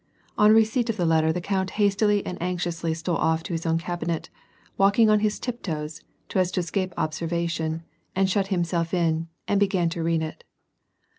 [0.35, 3.77] On receipt of the k'tter, the count hastily and anxiously stole off to his own
[3.77, 4.31] cabinet
[4.75, 6.01] walking on his tiptoes,
[6.33, 7.83] so as to escape observation,
[8.15, 10.43] and shut himself in, and Lt ^an to read it.